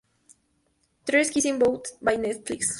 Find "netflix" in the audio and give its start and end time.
2.17-2.65